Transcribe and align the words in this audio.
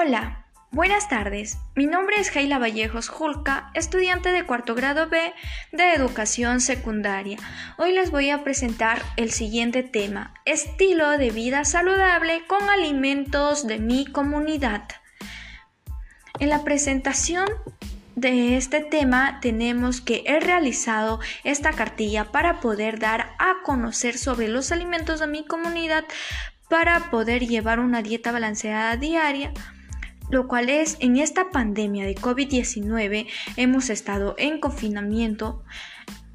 Hola, 0.00 0.46
buenas 0.70 1.08
tardes. 1.08 1.58
Mi 1.74 1.86
nombre 1.86 2.20
es 2.20 2.34
Heila 2.36 2.60
Vallejos 2.60 3.08
Julca, 3.08 3.72
estudiante 3.74 4.30
de 4.30 4.46
cuarto 4.46 4.76
grado 4.76 5.08
B 5.08 5.34
de 5.72 5.92
educación 5.92 6.60
secundaria. 6.60 7.36
Hoy 7.78 7.90
les 7.90 8.12
voy 8.12 8.30
a 8.30 8.44
presentar 8.44 9.02
el 9.16 9.32
siguiente 9.32 9.82
tema, 9.82 10.34
estilo 10.44 11.18
de 11.18 11.30
vida 11.30 11.64
saludable 11.64 12.42
con 12.46 12.70
alimentos 12.70 13.66
de 13.66 13.80
mi 13.80 14.06
comunidad. 14.06 14.84
En 16.38 16.50
la 16.50 16.62
presentación 16.62 17.48
de 18.14 18.56
este 18.56 18.80
tema 18.80 19.40
tenemos 19.40 20.00
que 20.00 20.22
he 20.26 20.38
realizado 20.38 21.18
esta 21.42 21.72
cartilla 21.72 22.26
para 22.26 22.60
poder 22.60 23.00
dar 23.00 23.32
a 23.40 23.64
conocer 23.64 24.16
sobre 24.16 24.46
los 24.46 24.70
alimentos 24.70 25.18
de 25.18 25.26
mi 25.26 25.44
comunidad 25.44 26.04
para 26.68 27.10
poder 27.10 27.48
llevar 27.48 27.80
una 27.80 28.02
dieta 28.02 28.30
balanceada 28.30 28.96
diaria 28.96 29.52
lo 30.30 30.48
cual 30.48 30.68
es 30.68 30.96
en 31.00 31.16
esta 31.16 31.50
pandemia 31.50 32.04
de 32.04 32.14
COVID-19 32.14 33.26
hemos 33.56 33.90
estado 33.90 34.34
en 34.38 34.60
confinamiento 34.60 35.64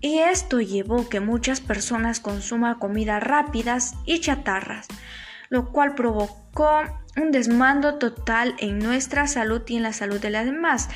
y 0.00 0.18
esto 0.18 0.60
llevó 0.60 1.08
que 1.08 1.20
muchas 1.20 1.60
personas 1.60 2.20
consuman 2.20 2.78
comidas 2.78 3.22
rápidas 3.22 3.94
y 4.04 4.20
chatarras, 4.20 4.86
lo 5.48 5.72
cual 5.72 5.94
provocó 5.94 6.82
un 7.16 7.32
desmando 7.32 7.96
total 7.96 8.54
en 8.58 8.78
nuestra 8.78 9.26
salud 9.26 9.62
y 9.66 9.76
en 9.76 9.82
la 9.82 9.92
salud 9.92 10.20
de 10.20 10.30
las 10.30 10.44
demás, 10.44 10.88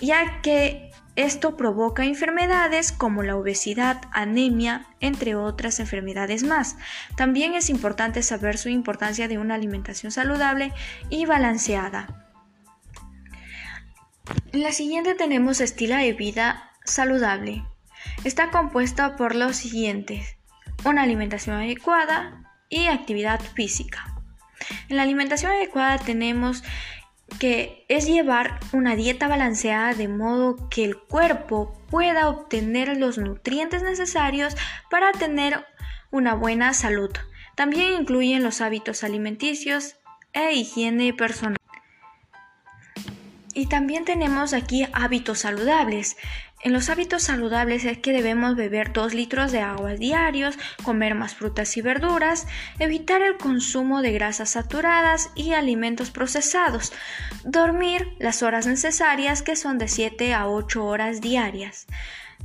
ya 0.00 0.40
que 0.40 0.90
esto 1.16 1.56
provoca 1.56 2.04
enfermedades 2.04 2.92
como 2.92 3.24
la 3.24 3.36
obesidad, 3.36 4.00
anemia, 4.12 4.86
entre 5.00 5.34
otras 5.34 5.80
enfermedades 5.80 6.44
más. 6.44 6.76
También 7.16 7.54
es 7.54 7.70
importante 7.70 8.22
saber 8.22 8.56
su 8.56 8.68
importancia 8.68 9.26
de 9.26 9.36
una 9.36 9.56
alimentación 9.56 10.12
saludable 10.12 10.72
y 11.10 11.26
balanceada. 11.26 12.27
En 14.52 14.62
la 14.62 14.72
siguiente 14.72 15.14
tenemos 15.14 15.60
estilo 15.60 15.96
de 15.96 16.12
vida 16.12 16.72
saludable. 16.84 17.64
Está 18.24 18.50
compuesta 18.50 19.16
por 19.16 19.34
los 19.34 19.56
siguientes. 19.56 20.36
Una 20.84 21.02
alimentación 21.02 21.56
adecuada 21.56 22.44
y 22.68 22.86
actividad 22.86 23.40
física. 23.40 24.14
En 24.88 24.96
la 24.96 25.02
alimentación 25.02 25.52
adecuada 25.52 25.98
tenemos 25.98 26.62
que 27.38 27.84
es 27.88 28.06
llevar 28.06 28.58
una 28.72 28.96
dieta 28.96 29.28
balanceada 29.28 29.94
de 29.94 30.08
modo 30.08 30.68
que 30.70 30.84
el 30.84 30.96
cuerpo 30.96 31.78
pueda 31.90 32.28
obtener 32.28 32.96
los 32.96 33.18
nutrientes 33.18 33.82
necesarios 33.82 34.56
para 34.90 35.12
tener 35.12 35.64
una 36.10 36.34
buena 36.34 36.72
salud. 36.74 37.10
También 37.54 37.92
incluyen 38.00 38.42
los 38.42 38.60
hábitos 38.60 39.04
alimenticios 39.04 39.96
e 40.32 40.54
higiene 40.54 41.12
personal. 41.12 41.58
Y 43.58 43.66
también 43.66 44.04
tenemos 44.04 44.52
aquí 44.52 44.86
hábitos 44.92 45.40
saludables. 45.40 46.16
En 46.62 46.72
los 46.72 46.90
hábitos 46.90 47.24
saludables 47.24 47.84
es 47.84 47.98
que 47.98 48.12
debemos 48.12 48.54
beber 48.54 48.92
2 48.92 49.14
litros 49.14 49.50
de 49.50 49.58
agua 49.58 49.94
diarios, 49.94 50.56
comer 50.84 51.16
más 51.16 51.34
frutas 51.34 51.76
y 51.76 51.82
verduras, 51.82 52.46
evitar 52.78 53.20
el 53.20 53.36
consumo 53.36 54.00
de 54.00 54.12
grasas 54.12 54.50
saturadas 54.50 55.30
y 55.34 55.54
alimentos 55.54 56.12
procesados, 56.12 56.92
dormir 57.42 58.14
las 58.20 58.44
horas 58.44 58.68
necesarias 58.68 59.42
que 59.42 59.56
son 59.56 59.76
de 59.76 59.88
7 59.88 60.34
a 60.34 60.46
8 60.46 60.86
horas 60.86 61.20
diarias. 61.20 61.88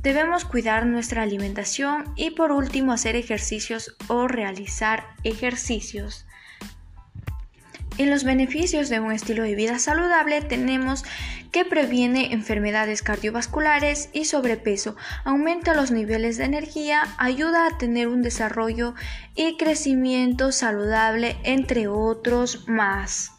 Debemos 0.02 0.44
cuidar 0.44 0.84
nuestra 0.84 1.22
alimentación 1.22 2.12
y 2.16 2.32
por 2.32 2.50
último 2.50 2.90
hacer 2.90 3.14
ejercicios 3.14 3.94
o 4.08 4.26
realizar 4.26 5.14
ejercicios. 5.22 6.26
En 7.96 8.10
los 8.10 8.24
beneficios 8.24 8.88
de 8.88 8.98
un 8.98 9.12
estilo 9.12 9.44
de 9.44 9.54
vida 9.54 9.78
saludable 9.78 10.42
tenemos 10.42 11.04
que 11.52 11.64
previene 11.64 12.32
enfermedades 12.32 13.02
cardiovasculares 13.02 14.10
y 14.12 14.24
sobrepeso, 14.24 14.96
aumenta 15.22 15.74
los 15.74 15.92
niveles 15.92 16.36
de 16.36 16.44
energía, 16.44 17.04
ayuda 17.18 17.68
a 17.68 17.78
tener 17.78 18.08
un 18.08 18.22
desarrollo 18.22 18.94
y 19.36 19.56
crecimiento 19.56 20.50
saludable, 20.50 21.36
entre 21.44 21.86
otros 21.86 22.66
más. 22.66 23.33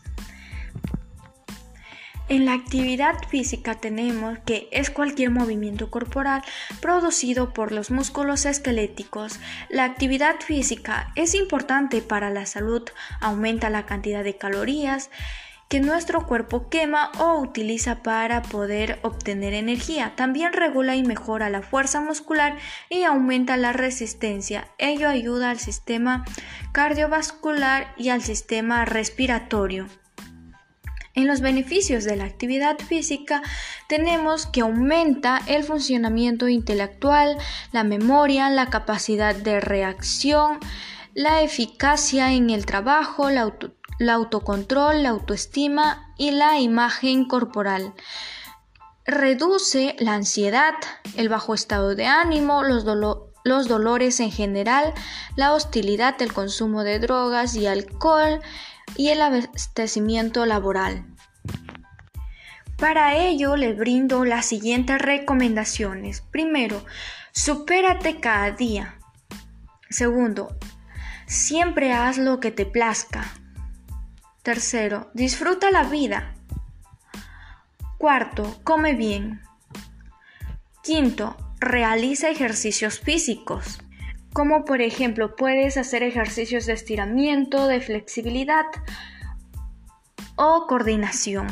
En 2.28 2.46
la 2.46 2.53
actividad 2.53 3.16
física 3.30 3.75
tenemos 3.75 4.40
que 4.40 4.68
es 4.72 4.90
cualquier 4.90 5.30
movimiento 5.30 5.91
corporal 5.91 6.41
producido 6.81 7.53
por 7.53 7.72
los 7.72 7.91
músculos 7.91 8.47
esqueléticos. 8.47 9.40
La 9.69 9.84
actividad 9.84 10.40
física 10.40 11.12
es 11.16 11.35
importante 11.35 12.02
para 12.02 12.31
la 12.31 12.47
salud, 12.47 12.81
aumenta 13.22 13.69
la 13.69 13.85
cantidad 13.85 14.24
de 14.24 14.38
calorías 14.38 15.12
que 15.69 15.80
nuestro 15.80 16.25
cuerpo 16.25 16.68
quema 16.69 17.12
o 17.19 17.40
utiliza 17.40 18.02
para 18.02 18.41
poder 18.41 19.00
obtener 19.03 19.53
energía. 19.53 20.14
También 20.16 20.52
regula 20.52 20.96
y 20.96 21.03
mejora 21.03 21.52
la 21.52 21.62
fuerza 21.62 22.02
muscular 22.02 22.58
y 22.90 23.03
aumenta 23.03 23.56
la 23.56 23.72
resistencia. 23.72 24.68
Ello 24.80 25.09
ayuda 25.09 25.52
al 25.52 25.59
sistema 25.59 26.25
cardiovascular 26.72 27.94
y 27.97 28.09
al 28.09 28.24
sistema 28.24 28.84
respiratorio. 28.85 29.88
En 31.16 31.28
los 31.28 31.40
beneficios 31.40 32.03
de 32.03 32.18
la 32.18 32.26
actividad 32.26 32.78
física 32.78 33.42
tenemos 33.88 34.46
que 34.46 34.62
aumenta 34.62 35.42
el 35.48 35.64
funcionamiento 35.64 36.50
intelectual, 36.50 37.38
la 37.72 37.86
memoria, 37.86 38.50
la 38.50 38.70
capacidad 38.70 39.34
de 39.34 39.62
reacción, 39.62 40.59
la 41.14 41.42
eficacia 41.42 42.34
en 42.34 42.50
el 42.50 42.66
trabajo, 42.66 43.30
la, 43.30 44.14
autocontrol, 44.14 45.03
la 45.03 45.09
autoestima 45.09 46.14
y 46.18 46.31
la 46.31 46.59
imagen 46.59 47.26
corporal. 47.26 47.94
Reduce 49.06 49.96
la 50.00 50.16
ansiedad, 50.16 50.74
el 51.16 51.30
bajo 51.30 51.53
estado 51.53 51.96
de 51.96 52.08
ánimo, 52.08 52.64
los, 52.64 52.84
los 53.46 53.68
dolores 53.68 54.20
en 54.20 54.32
general, 54.32 54.94
la 55.38 55.54
hostilidad, 55.54 56.20
el 56.22 56.34
consumo 56.34 56.84
de 56.84 57.00
drogas 57.00 57.56
y 57.56 57.68
alcohol, 57.68 58.42
y 58.98 59.10
el 59.10 59.22
abastecimiento 59.22 60.46
laboral. 60.46 61.06
Para 62.78 63.16
ello 63.16 63.56
les 63.56 63.78
brindo 63.78 64.26
las 64.26 64.48
siguientes 64.48 65.00
recomendaciones. 65.00 66.22
Primero, 66.22 66.84
supérate 67.32 68.20
cada 68.20 68.52
día. 68.52 68.98
Segundo, 69.90 70.58
siempre 71.28 71.94
haz 71.94 72.18
lo 72.18 72.40
que 72.40 72.52
te 72.52 72.66
plazca. 72.66 73.26
Tercero, 74.42 75.12
disfruta 75.14 75.72
la 75.72 75.84
vida. 75.84 76.34
Cuarto, 77.98 78.60
come 78.64 78.94
bien. 78.94 79.42
Quinto, 80.84 81.45
realiza 81.60 82.30
ejercicios 82.30 83.00
físicos 83.00 83.80
como 84.36 84.66
por 84.66 84.82
ejemplo 84.82 85.38
puedes 85.38 85.78
hacer 85.78 86.04
ejercicios 86.04 86.66
de 86.66 86.74
estiramiento, 86.74 87.68
de 87.68 87.80
flexibilidad 87.80 88.66
o 90.36 90.68
coordinación 90.68 91.48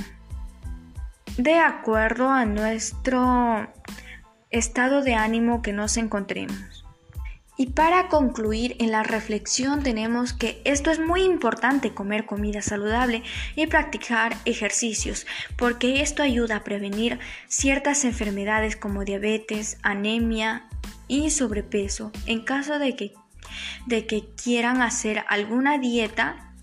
de 1.38 1.60
acuerdo 1.60 2.30
a 2.30 2.46
nuestro 2.46 3.72
estado 4.52 5.02
de 5.02 5.16
ánimo 5.16 5.62
que 5.62 5.74
nos 5.74 5.98
encontremos. 5.98 6.83
Y 7.56 7.68
para 7.68 8.08
concluir 8.10 8.76
en 8.80 8.92
la 8.92 9.04
reflexión 9.04 9.84
tenemos 9.84 10.34
que 10.34 10.62
esto 10.66 10.90
es 10.90 11.00
muy 11.00 11.22
importante 11.22 11.94
comer 11.94 12.26
comida 12.26 12.62
saludable 12.62 13.24
y 13.56 13.68
practicar 13.68 14.36
ejercicios 14.46 15.28
porque 15.56 16.02
esto 16.02 16.24
ayuda 16.24 16.58
a 16.58 16.64
prevenir 16.64 17.20
ciertas 17.48 18.06
enfermedades 18.06 18.76
como 18.76 19.06
diabetes, 19.06 19.78
anemia, 19.84 20.68
y 21.08 21.30
sobrepeso, 21.30 22.12
en 22.26 22.44
caso 22.44 22.80
de 22.80 22.96
que, 22.96 23.14
de 23.86 24.08
que 24.08 24.26
quieran 24.42 24.82
hacer 24.82 25.24
alguna 25.28 25.78
dieta, 25.78 26.54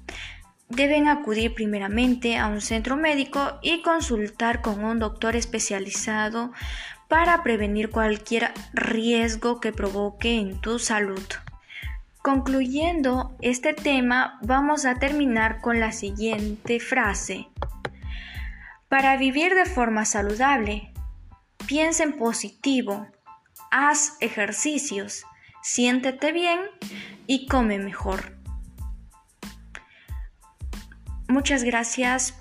deben 0.68 1.08
acudir 1.08 1.54
primeramente 1.54 2.38
a 2.38 2.46
un 2.46 2.60
centro 2.60 2.96
médico 2.96 3.58
y 3.62 3.82
consultar 3.82 4.62
con 4.62 4.84
un 4.84 4.98
doctor 4.98 5.36
especializado 5.36 6.52
para 7.10 7.42
prevenir 7.42 7.90
cualquier 7.90 8.52
riesgo 8.72 9.60
que 9.60 9.72
provoque 9.72 10.38
en 10.38 10.60
tu 10.60 10.78
salud. 10.78 11.26
Concluyendo 12.22 13.36
este 13.42 13.74
tema, 13.74 14.38
vamos 14.42 14.84
a 14.84 14.94
terminar 14.94 15.60
con 15.60 15.80
la 15.80 15.90
siguiente 15.90 16.78
frase. 16.78 17.48
Para 18.88 19.16
vivir 19.16 19.56
de 19.56 19.66
forma 19.66 20.04
saludable, 20.04 20.92
piensa 21.66 22.04
en 22.04 22.16
positivo, 22.16 23.08
haz 23.72 24.16
ejercicios, 24.20 25.24
siéntete 25.62 26.30
bien 26.30 26.60
y 27.26 27.48
come 27.48 27.80
mejor. 27.80 28.36
Muchas 31.26 31.64
gracias 31.64 32.40